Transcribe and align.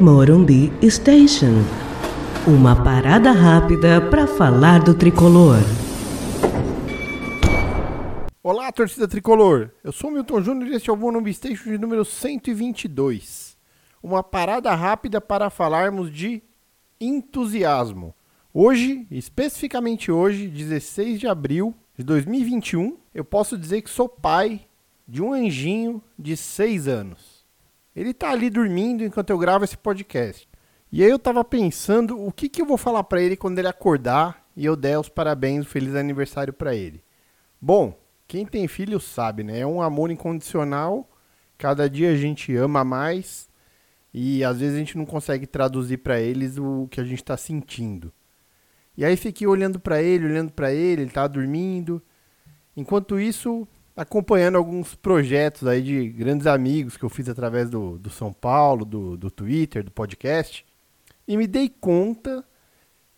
Morumbi 0.00 0.72
Station. 0.90 1.62
Uma 2.48 2.82
parada 2.82 3.30
rápida 3.30 4.00
para 4.00 4.26
falar 4.26 4.82
do 4.82 4.92
tricolor. 4.92 5.58
Olá, 8.42 8.72
torcida 8.72 9.06
tricolor. 9.06 9.70
Eu 9.84 9.92
sou 9.92 10.10
o 10.10 10.12
Milton 10.12 10.42
Júnior 10.42 10.68
e 10.68 10.74
este 10.74 10.90
é 10.90 10.92
o 10.92 10.96
Morumbi 10.96 11.32
Station 11.32 11.70
de 11.70 11.78
número 11.78 12.04
122. 12.04 13.56
Uma 14.02 14.22
parada 14.24 14.74
rápida 14.74 15.20
para 15.20 15.48
falarmos 15.48 16.12
de 16.12 16.42
entusiasmo. 17.00 18.12
Hoje, 18.52 19.06
especificamente 19.12 20.10
hoje, 20.10 20.48
16 20.48 21.20
de 21.20 21.28
abril 21.28 21.72
de 21.96 22.02
2021, 22.02 22.96
eu 23.14 23.24
posso 23.24 23.56
dizer 23.56 23.80
que 23.80 23.90
sou 23.90 24.08
pai 24.08 24.62
de 25.06 25.22
um 25.22 25.32
anjinho 25.32 26.02
de 26.18 26.36
6 26.36 26.88
anos. 26.88 27.33
Ele 27.94 28.12
tá 28.12 28.30
ali 28.30 28.50
dormindo 28.50 29.04
enquanto 29.04 29.30
eu 29.30 29.38
gravo 29.38 29.64
esse 29.64 29.76
podcast. 29.76 30.48
E 30.90 31.02
aí 31.02 31.10
eu 31.10 31.18
tava 31.18 31.44
pensando 31.44 32.20
o 32.20 32.32
que, 32.32 32.48
que 32.48 32.62
eu 32.62 32.66
vou 32.66 32.76
falar 32.76 33.04
para 33.04 33.22
ele 33.22 33.36
quando 33.36 33.58
ele 33.58 33.68
acordar 33.68 34.46
e 34.56 34.64
eu 34.64 34.76
der 34.76 34.98
os 34.98 35.08
parabéns, 35.08 35.64
o 35.64 35.68
feliz 35.68 35.94
aniversário 35.94 36.52
para 36.52 36.74
ele. 36.74 37.02
Bom, 37.60 37.98
quem 38.26 38.46
tem 38.46 38.66
filho 38.68 39.00
sabe, 39.00 39.42
né? 39.42 39.60
É 39.60 39.66
um 39.66 39.82
amor 39.82 40.10
incondicional. 40.10 41.08
Cada 41.58 41.88
dia 41.88 42.12
a 42.12 42.16
gente 42.16 42.54
ama 42.56 42.84
mais 42.84 43.48
e 44.12 44.44
às 44.44 44.60
vezes 44.60 44.76
a 44.76 44.78
gente 44.78 44.96
não 44.96 45.04
consegue 45.04 45.46
traduzir 45.46 45.98
para 45.98 46.20
eles 46.20 46.56
o 46.58 46.86
que 46.90 47.00
a 47.00 47.04
gente 47.04 47.22
está 47.22 47.36
sentindo. 47.36 48.12
E 48.96 49.04
aí 49.04 49.16
fiquei 49.16 49.46
olhando 49.46 49.80
para 49.80 50.00
ele, 50.00 50.26
olhando 50.26 50.52
para 50.52 50.72
ele, 50.72 51.02
ele 51.02 51.10
tava 51.10 51.28
dormindo. 51.28 52.00
Enquanto 52.76 53.18
isso, 53.18 53.66
acompanhando 53.96 54.56
alguns 54.56 54.94
projetos 54.94 55.66
aí 55.68 55.80
de 55.80 56.08
grandes 56.08 56.46
amigos 56.46 56.96
que 56.96 57.04
eu 57.04 57.08
fiz 57.08 57.28
através 57.28 57.70
do, 57.70 57.98
do 57.98 58.10
São 58.10 58.32
Paulo, 58.32 58.84
do, 58.84 59.16
do 59.16 59.30
Twitter, 59.30 59.84
do 59.84 59.90
podcast, 59.90 60.66
e 61.26 61.36
me 61.36 61.46
dei 61.46 61.68
conta 61.68 62.44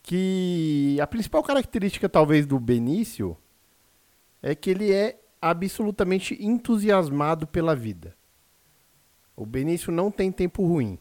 que 0.02 0.98
a 1.00 1.06
principal 1.06 1.42
característica 1.42 2.08
talvez 2.08 2.46
do 2.46 2.60
Benício 2.60 3.36
é 4.42 4.54
que 4.54 4.70
ele 4.70 4.92
é 4.92 5.18
absolutamente 5.40 6.36
entusiasmado 6.40 7.46
pela 7.46 7.74
vida. 7.74 8.14
O 9.34 9.44
Benício 9.44 9.90
não 9.90 10.10
tem 10.10 10.30
tempo 10.30 10.64
ruim. 10.64 10.98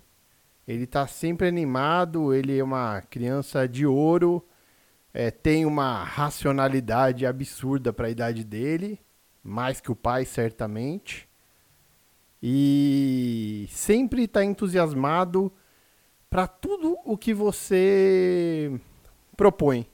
Ele 0.68 0.86
está 0.86 1.06
sempre 1.06 1.48
animado, 1.48 2.34
ele 2.34 2.58
é 2.58 2.64
uma 2.64 3.02
criança 3.02 3.68
de 3.68 3.86
ouro, 3.86 4.44
é, 5.14 5.30
tem 5.30 5.66
uma 5.66 6.04
racionalidade 6.04 7.26
absurda 7.26 7.94
para 7.94 8.08
a 8.08 8.10
idade 8.10 8.44
dele 8.44 9.00
mais 9.46 9.80
que 9.80 9.92
o 9.92 9.96
pai, 9.96 10.26
certamente. 10.26 11.30
E 12.42 13.68
sempre 13.70 14.24
está 14.24 14.44
entusiasmado 14.44 15.54
para 16.30 16.48
tudo 16.48 16.98
o 17.06 17.16
que 17.16 17.32
você 17.32 18.80
propõe. 19.38 19.88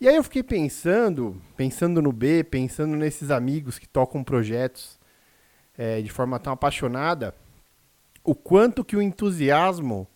E 0.00 0.08
aí 0.08 0.14
eu 0.14 0.22
fiquei 0.22 0.44
pensando, 0.44 1.42
pensando 1.56 2.00
no 2.00 2.12
B, 2.12 2.44
pensando 2.44 2.96
nesses 2.96 3.30
amigos 3.30 3.78
que 3.78 3.88
tocam 3.88 4.22
projetos 4.22 4.98
é, 5.76 6.00
de 6.00 6.08
forma 6.08 6.38
tão 6.38 6.52
apaixonada, 6.52 7.34
o 8.22 8.34
quanto 8.34 8.84
que 8.84 8.96
o 8.96 9.02
entusiasmo 9.02 10.06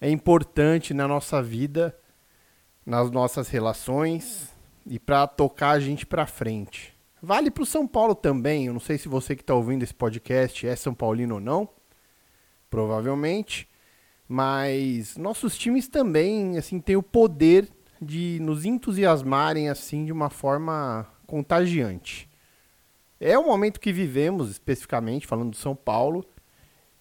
é 0.00 0.08
importante 0.08 0.94
na 0.94 1.08
nossa 1.08 1.42
vida, 1.42 1.96
nas 2.86 3.10
nossas 3.10 3.48
relações 3.48 4.50
e 4.86 4.98
para 4.98 5.26
tocar 5.26 5.70
a 5.70 5.80
gente 5.80 6.06
para 6.06 6.26
frente. 6.26 6.91
Vale 7.24 7.52
para 7.52 7.62
o 7.62 7.66
São 7.66 7.86
Paulo 7.86 8.16
também. 8.16 8.66
Eu 8.66 8.72
não 8.72 8.80
sei 8.80 8.98
se 8.98 9.06
você 9.06 9.36
que 9.36 9.42
está 9.42 9.54
ouvindo 9.54 9.84
esse 9.84 9.94
podcast 9.94 10.66
é 10.66 10.74
São 10.74 10.92
Paulino 10.92 11.36
ou 11.36 11.40
não. 11.40 11.68
Provavelmente. 12.68 13.68
Mas 14.26 15.16
nossos 15.16 15.56
times 15.56 15.86
também 15.86 16.58
assim 16.58 16.80
têm 16.80 16.96
o 16.96 17.02
poder 17.02 17.68
de 18.00 18.38
nos 18.40 18.64
entusiasmarem 18.64 19.68
assim 19.68 20.04
de 20.04 20.10
uma 20.10 20.30
forma 20.30 21.06
contagiante. 21.24 22.28
É 23.20 23.38
o 23.38 23.46
momento 23.46 23.78
que 23.78 23.92
vivemos, 23.92 24.50
especificamente 24.50 25.24
falando 25.24 25.50
do 25.50 25.56
São 25.56 25.76
Paulo, 25.76 26.24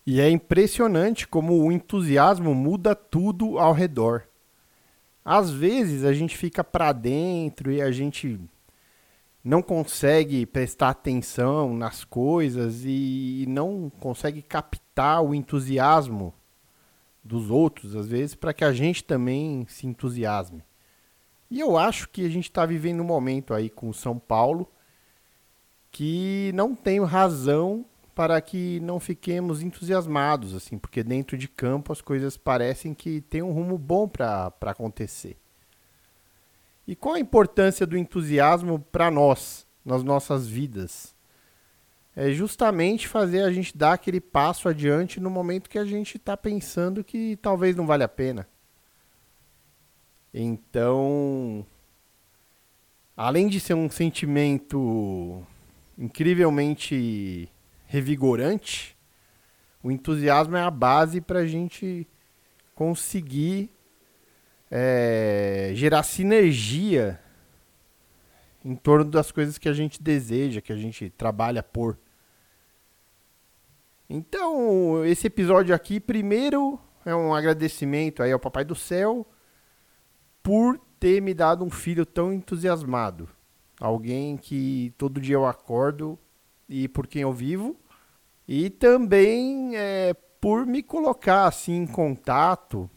e 0.06 0.22
é 0.22 0.30
impressionante 0.30 1.28
como 1.28 1.64
o 1.64 1.72
entusiasmo 1.72 2.54
muda 2.54 2.94
tudo 2.94 3.58
ao 3.58 3.74
redor. 3.74 4.28
Às 5.26 5.50
vezes 5.50 6.04
a 6.04 6.14
gente 6.14 6.38
fica 6.38 6.64
para 6.64 6.92
dentro 6.92 7.72
e 7.72 7.82
a 7.82 7.92
gente 7.92 8.40
não 9.44 9.62
consegue 9.62 10.46
prestar 10.46 10.90
atenção 10.90 11.76
nas 11.76 12.04
coisas 12.04 12.84
e 12.86 13.46
não 13.48 13.92
consegue 14.00 14.42
captar 14.42 15.24
o 15.24 15.34
entusiasmo 15.34 16.34
dos 17.24 17.50
outros, 17.50 17.96
às 17.96 18.08
vezes, 18.08 18.36
para 18.36 18.54
que 18.54 18.64
a 18.64 18.72
gente 18.72 19.04
também 19.04 19.66
se 19.68 19.88
entusiasme. 19.88 20.64
E 21.50 21.60
eu 21.60 21.78
acho 21.78 22.08
que 22.10 22.26
a 22.26 22.30
gente 22.30 22.46
está 22.46 22.66
vivendo 22.66 23.02
um 23.02 23.06
momento 23.06 23.54
aí 23.54 23.70
com 23.70 23.90
o 23.90 23.94
São 23.94 24.18
Paulo 24.18 24.68
que 25.92 26.52
não 26.54 26.74
tenho 26.74 27.04
razão 27.04 27.86
para 28.16 28.40
que 28.40 28.80
não 28.82 29.00
fiquemos 29.00 29.62
entusiasmados, 29.62 30.54
assim, 30.54 30.78
porque 30.78 31.04
dentro 31.04 31.38
de 31.38 31.48
campo 31.48 31.92
as 31.92 32.02
coisas 32.02 32.38
parecem 32.38 32.94
que 32.94 33.22
tem 33.22 33.42
um 33.42 33.52
rumo 33.52 33.78
bom 33.78 34.08
para 34.08 34.54
acontecer. 34.62 35.41
E 36.92 36.96
qual 36.98 37.16
a 37.16 37.20
importância 37.22 37.88
do 37.88 37.98
entusiasmo 37.98 38.78
para 38.78 39.10
nós, 39.10 39.66
nas 39.86 40.04
nossas 40.04 40.46
vidas? 40.46 41.16
É 42.14 42.32
justamente 42.32 43.08
fazer 43.08 43.44
a 43.44 43.50
gente 43.54 43.78
dar 43.78 43.94
aquele 43.94 44.20
passo 44.20 44.68
adiante 44.68 45.18
no 45.18 45.30
momento 45.30 45.70
que 45.70 45.80
a 45.80 45.86
gente 45.86 46.18
está 46.18 46.36
pensando 46.36 47.02
que 47.02 47.38
talvez 47.38 47.78
não 47.78 47.88
vale 47.88 48.04
a 48.04 48.10
pena. 48.10 48.46
Então, 50.34 51.66
além 53.16 53.48
de 53.48 53.62
ser 53.62 53.74
um 53.74 53.90
sentimento 53.90 55.48
incrivelmente 55.98 57.50
revigorante, 57.86 58.98
o 59.82 59.92
entusiasmo 59.92 60.58
é 60.58 60.62
a 60.62 60.70
base 60.70 61.22
para 61.22 61.40
a 61.40 61.48
gente 61.48 62.06
conseguir 62.76 63.70
é, 64.72 65.72
gerar 65.76 66.02
sinergia 66.04 67.20
em 68.64 68.74
torno 68.74 69.12
das 69.12 69.32
coisas 69.32 69.58
que 69.58 69.68
a 69.68 69.74
gente 69.74 70.02
deseja, 70.02 70.62
que 70.62 70.72
a 70.72 70.78
gente 70.78 71.10
trabalha 71.10 71.62
por. 71.62 72.00
Então, 74.10 75.06
esse 75.06 75.28
episódio 75.28 75.76
aqui, 75.76 76.00
primeiro, 76.00 76.80
é 77.06 77.14
um 77.14 77.34
agradecimento 77.34 78.24
aí 78.24 78.32
ao 78.32 78.40
Papai 78.40 78.64
do 78.64 78.76
Céu 78.76 79.28
por 80.42 80.80
ter 81.00 81.22
me 81.22 81.34
dado 81.34 81.66
um 81.66 81.70
filho 81.70 82.06
tão 82.06 82.32
entusiasmado. 82.32 83.28
Alguém 83.80 84.38
que 84.38 84.94
todo 84.98 85.20
dia 85.20 85.36
eu 85.36 85.46
acordo 85.46 86.18
e 86.70 86.88
por 86.88 87.08
quem 87.08 87.24
eu 87.24 87.34
vivo. 87.34 87.76
E 88.48 88.70
também 88.70 89.76
é, 89.76 90.14
por 90.40 90.66
me 90.66 90.84
colocar 90.84 91.46
assim 91.46 91.78
em 91.78 91.88
contato 91.88 92.90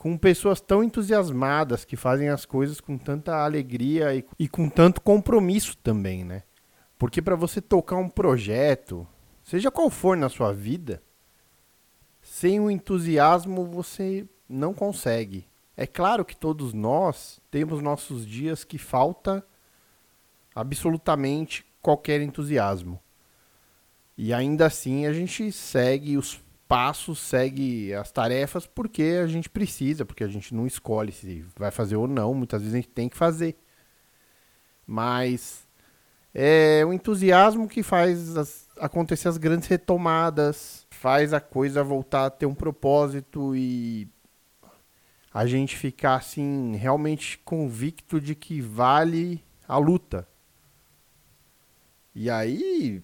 com 0.00 0.16
pessoas 0.16 0.62
tão 0.62 0.82
entusiasmadas 0.82 1.84
que 1.84 1.94
fazem 1.94 2.30
as 2.30 2.46
coisas 2.46 2.80
com 2.80 2.96
tanta 2.96 3.44
alegria 3.44 4.14
e, 4.14 4.24
e 4.38 4.48
com 4.48 4.66
tanto 4.66 4.98
compromisso 5.02 5.76
também, 5.76 6.24
né? 6.24 6.42
Porque 6.98 7.20
para 7.20 7.36
você 7.36 7.60
tocar 7.60 7.96
um 7.96 8.08
projeto, 8.08 9.06
seja 9.44 9.70
qual 9.70 9.90
for 9.90 10.16
na 10.16 10.30
sua 10.30 10.54
vida, 10.54 11.02
sem 12.22 12.58
o 12.58 12.70
entusiasmo 12.70 13.66
você 13.66 14.26
não 14.48 14.72
consegue. 14.72 15.46
É 15.76 15.86
claro 15.86 16.24
que 16.24 16.34
todos 16.34 16.72
nós 16.72 17.38
temos 17.50 17.82
nossos 17.82 18.26
dias 18.26 18.64
que 18.64 18.78
falta 18.78 19.44
absolutamente 20.54 21.62
qualquer 21.82 22.22
entusiasmo. 22.22 22.98
E 24.16 24.32
ainda 24.32 24.64
assim 24.64 25.04
a 25.04 25.12
gente 25.12 25.52
segue 25.52 26.16
os 26.16 26.42
passo, 26.70 27.16
segue 27.16 27.92
as 27.94 28.12
tarefas 28.12 28.64
porque 28.64 29.18
a 29.20 29.26
gente 29.26 29.50
precisa, 29.50 30.04
porque 30.04 30.22
a 30.22 30.28
gente 30.28 30.54
não 30.54 30.68
escolhe 30.68 31.10
se 31.10 31.44
vai 31.58 31.72
fazer 31.72 31.96
ou 31.96 32.06
não, 32.06 32.32
muitas 32.32 32.62
vezes 32.62 32.74
a 32.74 32.76
gente 32.76 32.90
tem 32.90 33.08
que 33.08 33.16
fazer. 33.16 33.56
Mas 34.86 35.66
é 36.32 36.84
o 36.86 36.92
entusiasmo 36.92 37.66
que 37.66 37.82
faz 37.82 38.36
as, 38.36 38.68
acontecer 38.78 39.26
as 39.26 39.36
grandes 39.36 39.66
retomadas, 39.66 40.86
faz 40.90 41.34
a 41.34 41.40
coisa 41.40 41.82
voltar 41.82 42.26
a 42.26 42.30
ter 42.30 42.46
um 42.46 42.54
propósito 42.54 43.56
e 43.56 44.06
a 45.34 45.46
gente 45.46 45.76
ficar 45.76 46.14
assim 46.14 46.76
realmente 46.76 47.36
convicto 47.38 48.20
de 48.20 48.36
que 48.36 48.60
vale 48.60 49.42
a 49.66 49.76
luta. 49.76 50.24
E 52.14 52.30
aí 52.30 53.02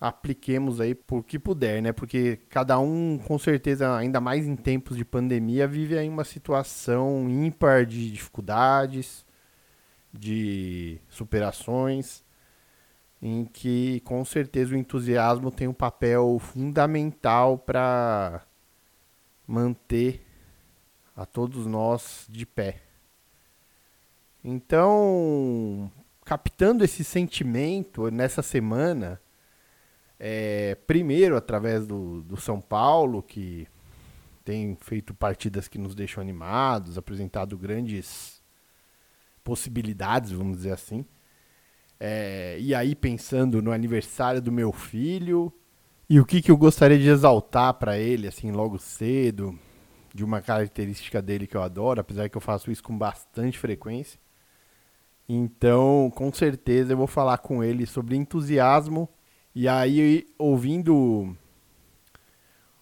apliquemos 0.00 0.80
aí 0.80 0.94
por 0.94 1.24
que 1.24 1.38
puder, 1.38 1.82
né? 1.82 1.92
Porque 1.92 2.38
cada 2.48 2.78
um, 2.78 3.18
com 3.18 3.38
certeza, 3.38 3.96
ainda 3.96 4.20
mais 4.20 4.46
em 4.46 4.56
tempos 4.56 4.96
de 4.96 5.04
pandemia, 5.04 5.66
vive 5.66 5.98
aí 5.98 6.08
uma 6.08 6.24
situação 6.24 7.28
ímpar 7.28 7.86
de 7.86 8.10
dificuldades, 8.10 9.24
de 10.12 10.98
superações. 11.08 12.24
em 13.20 13.44
que 13.44 14.00
com 14.00 14.24
certeza 14.24 14.74
o 14.74 14.78
entusiasmo 14.78 15.50
tem 15.50 15.66
um 15.68 15.72
papel 15.72 16.38
fundamental 16.38 17.58
para 17.58 18.42
manter 19.46 20.24
a 21.14 21.24
todos 21.24 21.66
nós 21.66 22.26
de 22.28 22.44
pé. 22.44 22.82
Então, 24.44 25.90
captando 26.24 26.84
esse 26.84 27.02
sentimento 27.02 28.10
nessa 28.10 28.42
semana, 28.42 29.20
é, 30.18 30.74
primeiro 30.86 31.36
através 31.36 31.86
do, 31.86 32.22
do 32.22 32.36
São 32.36 32.60
Paulo, 32.60 33.22
que 33.22 33.68
tem 34.44 34.76
feito 34.80 35.12
partidas 35.12 35.68
que 35.68 35.78
nos 35.78 35.94
deixam 35.94 36.22
animados, 36.22 36.96
apresentado 36.96 37.58
grandes 37.58 38.42
possibilidades, 39.42 40.32
vamos 40.32 40.58
dizer 40.58 40.72
assim. 40.72 41.04
É, 41.98 42.56
e 42.60 42.74
aí 42.74 42.94
pensando 42.94 43.62
no 43.62 43.72
aniversário 43.72 44.40
do 44.40 44.52
meu 44.52 44.70
filho 44.70 45.52
e 46.08 46.20
o 46.20 46.26
que, 46.26 46.42
que 46.42 46.50
eu 46.50 46.56
gostaria 46.56 46.98
de 46.98 47.08
exaltar 47.08 47.74
para 47.74 47.98
ele 47.98 48.28
assim 48.28 48.50
logo 48.52 48.78
cedo, 48.78 49.58
de 50.14 50.24
uma 50.24 50.40
característica 50.40 51.20
dele 51.20 51.46
que 51.46 51.56
eu 51.56 51.62
adoro, 51.62 52.00
apesar 52.00 52.28
que 52.28 52.36
eu 52.36 52.40
faço 52.40 52.70
isso 52.70 52.82
com 52.82 52.96
bastante 52.96 53.58
frequência. 53.58 54.18
Então, 55.28 56.10
com 56.14 56.32
certeza 56.32 56.92
eu 56.92 56.96
vou 56.96 57.06
falar 57.06 57.38
com 57.38 57.64
ele 57.64 57.84
sobre 57.84 58.16
entusiasmo 58.16 59.08
e 59.56 59.66
aí 59.66 60.26
ouvindo 60.38 61.34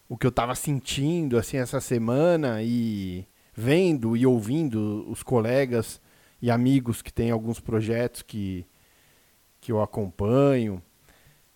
o 0.09 0.17
que 0.17 0.27
eu 0.27 0.31
estava 0.31 0.57
sentindo 0.57 1.39
assim 1.39 1.57
essa 1.57 1.81
semana 1.81 2.65
e 2.65 3.25
vendo 3.55 4.17
e 4.17 4.27
ouvindo 4.27 5.09
os 5.09 5.23
colegas 5.23 6.01
e 6.43 6.51
amigos 6.51 7.01
que 7.01 7.13
têm 7.13 7.31
alguns 7.31 7.61
projetos 7.61 8.23
que 8.23 8.67
que 9.61 9.71
eu 9.71 9.81
acompanho, 9.81 10.83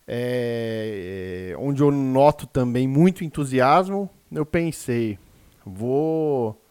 é, 0.07 1.53
onde 1.59 1.83
eu 1.83 1.91
noto 1.91 2.47
também 2.47 2.87
muito 2.87 3.25
entusiasmo, 3.25 4.09
eu 4.31 4.47
pensei, 4.47 5.19
vou 5.67 6.65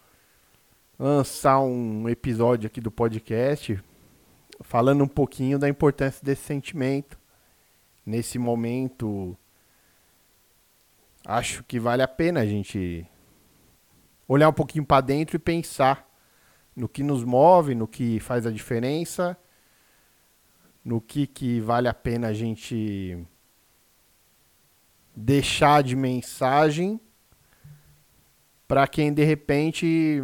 lançar 0.97 1.59
um 1.59 2.07
episódio 2.07 2.65
aqui 2.65 2.79
do 2.79 2.89
podcast 2.89 3.77
falando 4.61 5.03
um 5.03 5.07
pouquinho 5.07 5.59
da 5.59 5.67
importância 5.67 6.23
desse 6.23 6.43
sentimento. 6.43 7.19
Nesse 8.07 8.39
momento, 8.39 9.37
acho 11.23 11.63
que 11.63 11.79
vale 11.79 12.01
a 12.01 12.07
pena 12.07 12.39
a 12.39 12.45
gente 12.47 13.05
olhar 14.27 14.49
um 14.49 14.53
pouquinho 14.53 14.85
para 14.85 15.01
dentro 15.01 15.35
e 15.35 15.39
pensar 15.39 16.09
no 16.75 16.89
que 16.89 17.03
nos 17.03 17.23
move, 17.23 17.75
no 17.75 17.87
que 17.87 18.19
faz 18.19 18.47
a 18.47 18.51
diferença 18.51 19.37
no 20.87 21.01
que, 21.01 21.27
que 21.27 21.59
vale 21.59 21.89
a 21.89 21.93
pena 21.93 22.29
a 22.29 22.33
gente 22.33 23.21
deixar 25.13 25.83
de 25.83 25.97
mensagem 25.97 26.97
para 28.65 28.87
quem 28.87 29.13
de 29.13 29.21
repente 29.25 30.23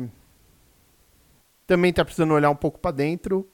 também 1.67 1.89
está 1.89 2.05
precisando 2.05 2.33
olhar 2.33 2.49
um 2.49 2.55
pouco 2.55 2.79
para 2.79 2.95
dentro 2.95 3.45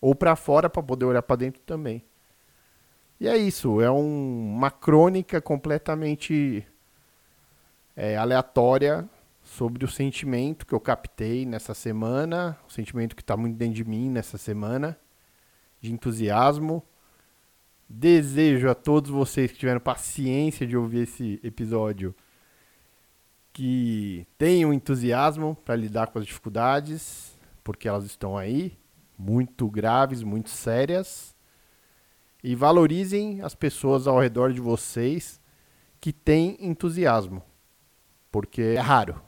ou 0.00 0.12
para 0.12 0.34
fora 0.34 0.68
para 0.68 0.82
poder 0.82 1.04
olhar 1.04 1.22
para 1.22 1.36
dentro 1.36 1.62
também. 1.62 2.04
E 3.18 3.26
é 3.26 3.36
isso, 3.36 3.80
é 3.80 3.90
um, 3.90 4.54
uma 4.56 4.70
crônica 4.70 5.40
completamente 5.40 6.66
é, 7.96 8.16
aleatória 8.16 9.08
sobre 9.42 9.84
o 9.84 9.88
sentimento 9.88 10.66
que 10.66 10.74
eu 10.74 10.80
captei 10.80 11.46
nessa 11.46 11.72
semana, 11.72 12.58
o 12.68 12.72
sentimento 12.72 13.14
que 13.16 13.22
está 13.22 13.36
muito 13.36 13.56
dentro 13.56 13.74
de 13.74 13.84
mim 13.84 14.10
nessa 14.10 14.36
semana 14.36 14.98
de 15.80 15.92
entusiasmo. 15.92 16.82
Desejo 17.88 18.68
a 18.68 18.74
todos 18.74 19.10
vocês 19.10 19.52
que 19.52 19.58
tiveram 19.58 19.80
paciência 19.80 20.66
de 20.66 20.76
ouvir 20.76 21.02
esse 21.02 21.40
episódio 21.44 22.14
que 23.52 24.26
tenham 24.36 24.72
entusiasmo 24.72 25.56
para 25.64 25.76
lidar 25.76 26.08
com 26.08 26.18
as 26.18 26.26
dificuldades, 26.26 27.38
porque 27.62 27.88
elas 27.88 28.04
estão 28.04 28.36
aí, 28.36 28.76
muito 29.16 29.70
graves, 29.70 30.22
muito 30.22 30.50
sérias. 30.50 31.35
E 32.48 32.54
valorizem 32.54 33.40
as 33.40 33.56
pessoas 33.56 34.06
ao 34.06 34.20
redor 34.20 34.52
de 34.52 34.60
vocês 34.60 35.40
que 36.00 36.12
têm 36.12 36.56
entusiasmo, 36.60 37.42
porque 38.30 38.62
é 38.62 38.78
raro. 38.78 39.20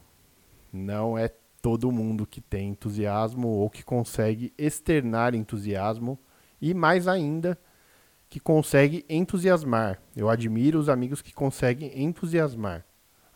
Não 0.73 1.19
é 1.19 1.29
todo 1.61 1.91
mundo 1.91 2.25
que 2.25 2.41
tem 2.41 2.69
entusiasmo 2.69 3.49
ou 3.49 3.69
que 3.69 3.83
consegue 3.83 4.55
externar 4.57 5.35
entusiasmo 5.35 6.17
e 6.63 6.73
mais 6.73 7.09
ainda 7.09 7.59
que 8.29 8.39
consegue 8.39 9.05
entusiasmar. 9.09 10.01
Eu 10.15 10.31
admiro 10.31 10.79
os 10.79 10.89
amigos 10.89 11.21
que 11.21 11.33
conseguem 11.33 12.01
entusiasmar. 12.01 12.87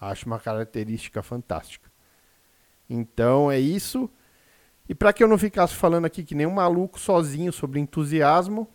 Acho 0.00 0.26
uma 0.26 0.38
característica 0.38 1.24
fantástica. 1.24 1.90
Então 2.88 3.50
é 3.50 3.58
isso. 3.58 4.08
E 4.88 4.94
para 4.94 5.12
que 5.12 5.24
eu 5.24 5.28
não 5.28 5.36
ficasse 5.36 5.74
falando 5.74 6.04
aqui 6.04 6.22
que 6.22 6.36
nem 6.36 6.46
um 6.46 6.54
maluco 6.54 7.00
sozinho 7.00 7.52
sobre 7.52 7.80
entusiasmo, 7.80 8.68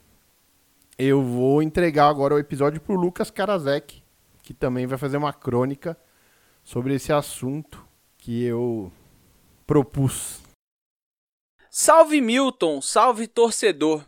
eu 0.97 1.21
vou 1.21 1.61
entregar 1.61 2.07
agora 2.07 2.33
o 2.33 2.39
episódio 2.39 2.81
para 2.81 2.93
o 2.93 2.99
Lucas 2.99 3.29
Karasek, 3.29 4.01
que 4.41 4.53
também 4.53 4.87
vai 4.87 4.97
fazer 4.97 5.17
uma 5.17 5.31
crônica 5.31 5.95
sobre 6.63 6.95
esse 6.95 7.13
assunto 7.13 7.85
que 8.17 8.43
eu 8.43 8.91
propus. 9.65 10.41
Salve 11.69 12.19
Milton, 12.19 12.81
salve 12.81 13.27
torcedor. 13.27 14.03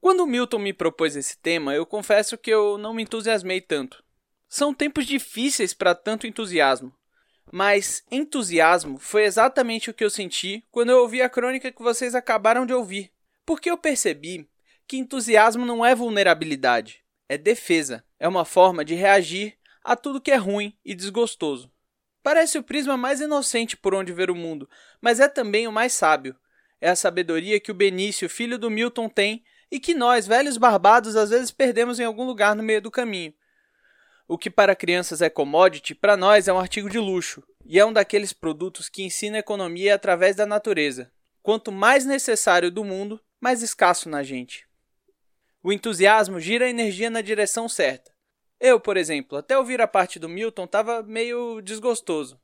Quando 0.00 0.20
o 0.20 0.26
Milton 0.26 0.58
me 0.58 0.74
propôs 0.74 1.16
esse 1.16 1.38
tema, 1.38 1.74
eu 1.74 1.86
confesso 1.86 2.36
que 2.36 2.50
eu 2.50 2.76
não 2.76 2.92
me 2.92 3.04
entusiasmei 3.04 3.62
tanto. 3.62 4.04
São 4.46 4.74
tempos 4.74 5.06
difíceis 5.06 5.72
para 5.72 5.94
tanto 5.94 6.26
entusiasmo. 6.26 6.92
Mas 7.50 8.04
entusiasmo 8.10 8.98
foi 8.98 9.24
exatamente 9.24 9.88
o 9.88 9.94
que 9.94 10.04
eu 10.04 10.10
senti 10.10 10.62
quando 10.70 10.90
eu 10.90 10.98
ouvi 10.98 11.22
a 11.22 11.30
crônica 11.30 11.72
que 11.72 11.82
vocês 11.82 12.14
acabaram 12.14 12.66
de 12.66 12.74
ouvir. 12.74 13.10
Porque 13.46 13.70
eu 13.70 13.78
percebi 13.78 14.46
que 14.86 14.96
entusiasmo 14.96 15.64
não 15.64 15.84
é 15.84 15.94
vulnerabilidade, 15.94 17.02
é 17.28 17.38
defesa, 17.38 18.04
é 18.18 18.28
uma 18.28 18.44
forma 18.44 18.84
de 18.84 18.94
reagir 18.94 19.56
a 19.82 19.96
tudo 19.96 20.20
que 20.20 20.30
é 20.30 20.36
ruim 20.36 20.76
e 20.84 20.94
desgostoso. 20.94 21.70
Parece 22.22 22.56
o 22.56 22.62
prisma 22.62 22.96
mais 22.96 23.20
inocente 23.20 23.76
por 23.76 23.94
onde 23.94 24.12
ver 24.12 24.30
o 24.30 24.34
mundo, 24.34 24.68
mas 25.00 25.20
é 25.20 25.28
também 25.28 25.68
o 25.68 25.72
mais 25.72 25.92
sábio. 25.92 26.34
É 26.80 26.88
a 26.88 26.96
sabedoria 26.96 27.60
que 27.60 27.70
o 27.70 27.74
Benício, 27.74 28.28
filho 28.28 28.58
do 28.58 28.70
Milton, 28.70 29.08
tem 29.08 29.44
e 29.70 29.78
que 29.78 29.94
nós, 29.94 30.26
velhos 30.26 30.56
barbados, 30.56 31.16
às 31.16 31.30
vezes 31.30 31.50
perdemos 31.50 32.00
em 32.00 32.04
algum 32.04 32.24
lugar 32.24 32.54
no 32.54 32.62
meio 32.62 32.80
do 32.80 32.90
caminho. 32.90 33.34
O 34.26 34.38
que 34.38 34.48
para 34.48 34.74
crianças 34.74 35.20
é 35.20 35.28
commodity, 35.28 35.94
para 35.94 36.16
nós 36.16 36.48
é 36.48 36.52
um 36.52 36.58
artigo 36.58 36.88
de 36.88 36.98
luxo, 36.98 37.42
e 37.64 37.78
é 37.78 37.84
um 37.84 37.92
daqueles 37.92 38.32
produtos 38.32 38.88
que 38.88 39.02
ensina 39.02 39.38
economia 39.38 39.94
através 39.94 40.34
da 40.34 40.46
natureza. 40.46 41.12
Quanto 41.42 41.70
mais 41.70 42.06
necessário 42.06 42.70
do 42.70 42.84
mundo, 42.84 43.20
mais 43.38 43.62
escasso 43.62 44.08
na 44.08 44.22
gente. 44.22 44.66
O 45.66 45.72
entusiasmo 45.72 46.38
gira 46.38 46.66
a 46.66 46.68
energia 46.68 47.08
na 47.08 47.22
direção 47.22 47.70
certa. 47.70 48.12
Eu, 48.60 48.78
por 48.78 48.98
exemplo, 48.98 49.38
até 49.38 49.56
ouvir 49.56 49.80
a 49.80 49.88
parte 49.88 50.18
do 50.18 50.28
Milton, 50.28 50.64
estava 50.64 51.02
meio 51.02 51.62
desgostoso. 51.62 52.38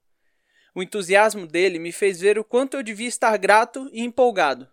O 0.74 0.82
entusiasmo 0.82 1.46
dele 1.46 1.78
me 1.78 1.92
fez 1.92 2.18
ver 2.18 2.38
o 2.38 2.44
quanto 2.44 2.78
eu 2.78 2.82
devia 2.82 3.06
estar 3.06 3.36
grato 3.36 3.90
e 3.92 4.00
empolgado. 4.00 4.66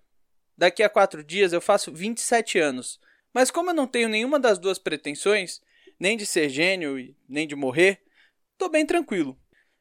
Daqui 0.58 0.82
a 0.82 0.88
quatro 0.88 1.26
dias 1.26 1.52
eu 1.52 1.60
faço 1.60 1.92
27 1.92 2.58
anos. 2.58 3.02
Mas 3.34 3.52
como 3.52 3.72
eu 3.72 3.74
não 3.74 3.86
tenho 3.86 4.08
nenhuma 4.08 4.40
das 4.40 4.58
duas 4.58 4.80
pretensões, 4.80 5.62
nem 6.00 6.16
de 6.16 6.26
ser 6.26 6.48
gênio 6.48 6.98
e 6.98 7.18
nem 7.28 7.46
de 7.46 7.56
morrer, 7.56 8.02
tô 8.58 8.70
bem 8.70 8.86
tranquilo. 8.86 9.38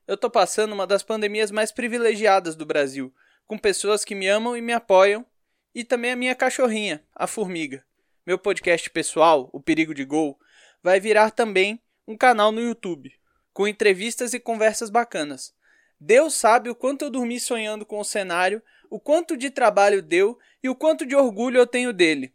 Eu 0.08 0.16
tô 0.16 0.28
passando 0.28 0.73
uma 0.73 0.88
das 0.88 1.04
pandemias 1.04 1.52
mais 1.52 1.70
privilegiadas 1.70 2.56
do 2.56 2.66
Brasil, 2.66 3.14
com 3.46 3.56
pessoas 3.56 4.04
que 4.04 4.16
me 4.16 4.26
amam 4.26 4.56
e 4.56 4.61
me 4.61 4.73
apoiam, 4.73 5.25
e 5.73 5.85
também 5.85 6.11
a 6.11 6.16
minha 6.16 6.35
cachorrinha, 6.35 7.00
a 7.14 7.28
Formiga. 7.28 7.87
Meu 8.26 8.37
podcast 8.37 8.90
pessoal, 8.90 9.49
O 9.52 9.61
Perigo 9.61 9.95
de 9.95 10.04
Gol, 10.04 10.37
vai 10.83 10.99
virar 10.99 11.30
também 11.30 11.80
um 12.09 12.16
canal 12.16 12.50
no 12.50 12.61
YouTube, 12.61 13.14
com 13.52 13.68
entrevistas 13.68 14.35
e 14.35 14.40
conversas 14.40 14.90
bacanas. 14.90 15.54
Deus 16.00 16.35
sabe 16.35 16.68
o 16.68 16.75
quanto 16.75 17.04
eu 17.04 17.11
dormi 17.11 17.38
sonhando 17.38 17.87
com 17.87 18.00
o 18.00 18.04
cenário 18.04 18.61
o 18.90 18.99
quanto 18.99 19.37
de 19.37 19.49
trabalho 19.49 20.02
deu 20.02 20.37
e 20.61 20.68
o 20.68 20.75
quanto 20.75 21.06
de 21.06 21.14
orgulho 21.14 21.59
eu 21.59 21.68
tenho 21.68 21.92
dele. 21.92 22.35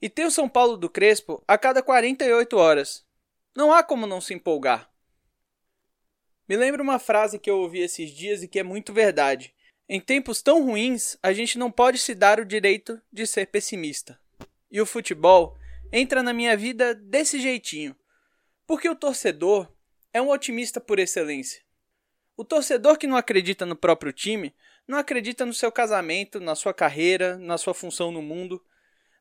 E 0.00 0.08
tem 0.08 0.26
o 0.26 0.30
São 0.30 0.48
Paulo 0.48 0.76
do 0.76 0.88
Crespo 0.88 1.42
a 1.48 1.58
cada 1.58 1.82
48 1.82 2.56
horas. 2.56 3.04
Não 3.52 3.72
há 3.72 3.82
como 3.82 4.06
não 4.06 4.20
se 4.20 4.32
empolgar. 4.32 4.88
Me 6.48 6.56
lembra 6.56 6.80
uma 6.80 7.00
frase 7.00 7.40
que 7.40 7.50
eu 7.50 7.58
ouvi 7.58 7.80
esses 7.80 8.12
dias 8.12 8.44
e 8.44 8.48
que 8.48 8.60
é 8.60 8.62
muito 8.62 8.92
verdade. 8.92 9.52
Em 9.88 10.00
tempos 10.00 10.40
tão 10.40 10.64
ruins, 10.64 11.18
a 11.20 11.32
gente 11.32 11.58
não 11.58 11.68
pode 11.68 11.98
se 11.98 12.14
dar 12.14 12.38
o 12.38 12.44
direito 12.44 13.02
de 13.12 13.26
ser 13.26 13.46
pessimista. 13.46 14.22
E 14.74 14.80
o 14.80 14.86
futebol 14.86 15.56
entra 15.92 16.20
na 16.20 16.32
minha 16.32 16.56
vida 16.56 16.96
desse 16.96 17.38
jeitinho. 17.38 17.94
Porque 18.66 18.88
o 18.88 18.96
torcedor 18.96 19.72
é 20.12 20.20
um 20.20 20.30
otimista 20.30 20.80
por 20.80 20.98
excelência. 20.98 21.62
O 22.36 22.44
torcedor 22.44 22.98
que 22.98 23.06
não 23.06 23.16
acredita 23.16 23.64
no 23.64 23.76
próprio 23.76 24.12
time 24.12 24.52
não 24.88 24.98
acredita 24.98 25.46
no 25.46 25.54
seu 25.54 25.70
casamento, 25.70 26.40
na 26.40 26.56
sua 26.56 26.74
carreira, 26.74 27.38
na 27.38 27.56
sua 27.56 27.72
função 27.72 28.10
no 28.10 28.20
mundo. 28.20 28.60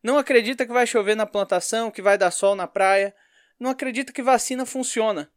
Não 0.01 0.17
acredita 0.17 0.65
que 0.65 0.73
vai 0.73 0.87
chover 0.87 1.15
na 1.15 1.27
plantação, 1.27 1.91
que 1.91 2.01
vai 2.01 2.17
dar 2.17 2.31
sol 2.31 2.55
na 2.55 2.65
praia. 2.65 3.15
Não 3.59 3.69
acredita 3.69 4.11
que 4.11 4.23
vacina 4.23 4.65
funciona. 4.65 5.31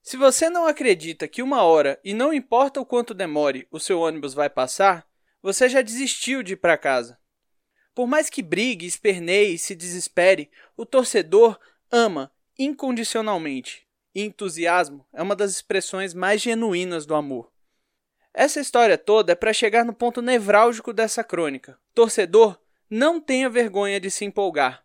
Se 0.00 0.16
você 0.16 0.48
não 0.48 0.66
acredita 0.66 1.28
que 1.28 1.42
uma 1.42 1.64
hora, 1.64 2.00
e 2.02 2.14
não 2.14 2.32
importa 2.32 2.80
o 2.80 2.86
quanto 2.86 3.12
demore, 3.12 3.68
o 3.70 3.78
seu 3.78 4.00
ônibus 4.00 4.32
vai 4.32 4.48
passar, 4.48 5.06
você 5.42 5.68
já 5.68 5.82
desistiu 5.82 6.42
de 6.42 6.54
ir 6.54 6.56
para 6.56 6.78
casa. 6.78 7.19
Por 8.00 8.06
mais 8.06 8.30
que 8.30 8.40
brigue, 8.40 8.86
esperneie 8.86 9.52
e 9.52 9.58
se 9.58 9.74
desespere, 9.74 10.50
o 10.74 10.86
torcedor 10.86 11.60
ama 11.92 12.32
incondicionalmente. 12.58 13.86
E 14.14 14.22
entusiasmo 14.22 15.06
é 15.12 15.22
uma 15.22 15.36
das 15.36 15.50
expressões 15.50 16.14
mais 16.14 16.40
genuínas 16.40 17.04
do 17.04 17.14
amor. 17.14 17.52
Essa 18.32 18.58
história 18.58 18.96
toda 18.96 19.32
é 19.32 19.34
para 19.34 19.52
chegar 19.52 19.84
no 19.84 19.92
ponto 19.92 20.22
nevrálgico 20.22 20.94
dessa 20.94 21.22
crônica. 21.22 21.78
Torcedor 21.94 22.58
não 22.88 23.20
tenha 23.20 23.50
vergonha 23.50 24.00
de 24.00 24.10
se 24.10 24.24
empolgar. 24.24 24.82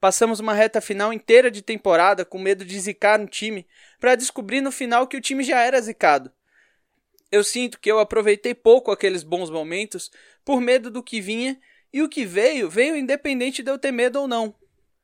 Passamos 0.00 0.40
uma 0.40 0.52
reta 0.52 0.80
final 0.80 1.12
inteira 1.12 1.52
de 1.52 1.62
temporada 1.62 2.24
com 2.24 2.36
medo 2.36 2.64
de 2.64 2.80
zicar 2.80 3.20
um 3.20 3.26
time, 3.26 3.64
para 4.00 4.16
descobrir 4.16 4.60
no 4.60 4.72
final 4.72 5.06
que 5.06 5.16
o 5.16 5.20
time 5.20 5.44
já 5.44 5.60
era 5.60 5.80
zicado. 5.80 6.32
Eu 7.30 7.44
sinto 7.44 7.78
que 7.78 7.88
eu 7.88 8.00
aproveitei 8.00 8.56
pouco 8.56 8.90
aqueles 8.90 9.22
bons 9.22 9.50
momentos 9.50 10.10
por 10.44 10.60
medo 10.60 10.90
do 10.90 11.00
que 11.00 11.20
vinha, 11.20 11.56
e 11.96 12.02
o 12.02 12.10
que 12.10 12.26
veio, 12.26 12.68
veio 12.68 12.94
independente 12.94 13.62
de 13.62 13.70
eu 13.70 13.78
ter 13.78 13.90
medo 13.90 14.20
ou 14.20 14.28
não. 14.28 14.54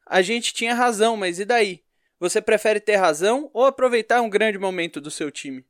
A 0.05 0.21
gente 0.21 0.53
tinha 0.53 0.75
razão, 0.75 1.17
mas 1.17 1.39
e 1.39 1.45
daí? 1.47 1.83
Você 2.21 2.39
prefere 2.39 2.81
ter 2.81 2.97
razão 2.97 3.49
ou 3.55 3.65
aproveitar 3.65 4.21
um 4.21 4.29
grande 4.29 4.59
momento 4.59 5.01
do 5.01 5.11
seu 5.11 5.31
time? 5.31 5.65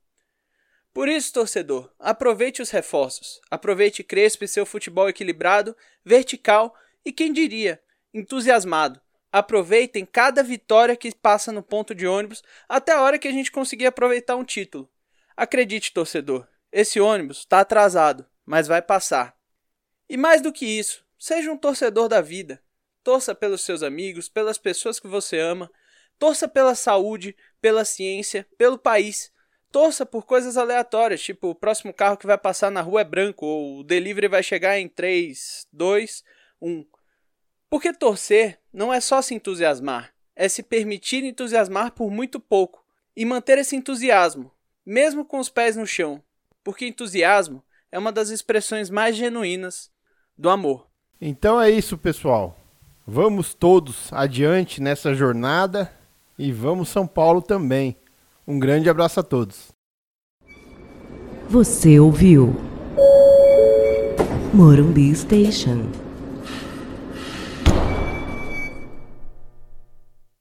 Por 0.92 1.08
isso, 1.08 1.32
torcedor, 1.32 1.92
aproveite 1.96 2.60
os 2.60 2.70
reforços. 2.70 3.40
Aproveite 3.48 4.02
Crespo 4.02 4.42
e 4.42 4.48
seu 4.48 4.66
futebol 4.66 5.08
equilibrado, 5.08 5.76
vertical 6.04 6.74
e, 7.04 7.12
quem 7.12 7.32
diria, 7.32 7.80
entusiasmado. 8.12 9.00
Aproveitem 9.30 10.04
cada 10.04 10.42
vitória 10.42 10.96
que 10.96 11.14
passa 11.14 11.52
no 11.52 11.62
ponto 11.62 11.94
de 11.94 12.04
ônibus 12.04 12.42
até 12.68 12.90
a 12.90 13.00
hora 13.00 13.16
que 13.16 13.28
a 13.28 13.32
gente 13.32 13.52
conseguir 13.52 13.86
aproveitar 13.86 14.34
um 14.34 14.44
título. 14.44 14.90
Acredite, 15.36 15.92
torcedor, 15.92 16.48
esse 16.72 17.00
ônibus 17.00 17.38
está 17.38 17.60
atrasado, 17.60 18.26
mas 18.44 18.66
vai 18.66 18.82
passar. 18.82 19.36
E 20.08 20.16
mais 20.16 20.42
do 20.42 20.52
que 20.52 20.66
isso, 20.66 21.01
seja 21.22 21.52
um 21.52 21.56
torcedor 21.56 22.08
da 22.08 22.20
vida. 22.20 22.62
Torça 23.04 23.34
pelos 23.34 23.62
seus 23.62 23.82
amigos, 23.82 24.28
pelas 24.28 24.58
pessoas 24.58 24.98
que 24.98 25.06
você 25.06 25.38
ama. 25.38 25.70
Torça 26.18 26.48
pela 26.48 26.74
saúde, 26.74 27.36
pela 27.60 27.84
ciência, 27.84 28.46
pelo 28.56 28.78
país 28.78 29.32
torça 29.72 30.04
por 30.04 30.26
coisas 30.26 30.58
aleatórias, 30.58 31.22
tipo 31.22 31.48
o 31.48 31.54
próximo 31.54 31.94
carro 31.94 32.18
que 32.18 32.26
vai 32.26 32.36
passar 32.36 32.70
na 32.70 32.82
rua 32.82 33.00
é 33.00 33.04
branco, 33.04 33.46
ou 33.46 33.78
o 33.78 33.82
delivery 33.82 34.28
vai 34.28 34.42
chegar 34.42 34.78
em 34.78 34.86
3, 34.86 35.66
2, 35.72 36.22
1. 36.60 36.86
Porque 37.70 37.92
torcer 37.94 38.60
não 38.70 38.92
é 38.92 39.00
só 39.00 39.22
se 39.22 39.34
entusiasmar, 39.34 40.14
é 40.36 40.46
se 40.46 40.62
permitir 40.62 41.24
entusiasmar 41.24 41.92
por 41.92 42.10
muito 42.10 42.38
pouco 42.38 42.84
e 43.16 43.24
manter 43.24 43.56
esse 43.56 43.74
entusiasmo, 43.74 44.52
mesmo 44.84 45.24
com 45.24 45.38
os 45.38 45.48
pés 45.48 45.74
no 45.74 45.86
chão, 45.86 46.22
porque 46.62 46.86
entusiasmo 46.86 47.64
é 47.90 47.98
uma 47.98 48.12
das 48.12 48.28
expressões 48.28 48.90
mais 48.90 49.16
genuínas 49.16 49.90
do 50.36 50.50
amor. 50.50 50.91
Então 51.24 51.60
é 51.60 51.70
isso, 51.70 51.96
pessoal. 51.96 52.56
Vamos 53.06 53.54
todos 53.54 54.12
adiante 54.12 54.82
nessa 54.82 55.14
jornada 55.14 55.88
e 56.36 56.50
vamos 56.50 56.88
São 56.88 57.06
Paulo 57.06 57.40
também. 57.40 57.96
Um 58.44 58.58
grande 58.58 58.90
abraço 58.90 59.20
a 59.20 59.22
todos. 59.22 59.70
Você 61.48 62.00
ouviu 62.00 62.56
Morumbi 64.52 65.14
Station. 65.14 66.01